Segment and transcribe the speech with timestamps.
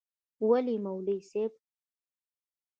[0.47, 1.53] وله یی مولوی صیب.